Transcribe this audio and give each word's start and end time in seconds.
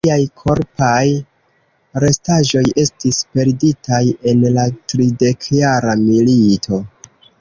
Liaj 0.05 0.23
korpaj 0.41 1.09
restaĵoj 2.03 2.63
estis 2.85 3.19
perditaj 3.35 4.01
en 4.33 4.41
la 4.57 4.65
Tridekjara 4.93 5.95
Milito. 6.07 6.81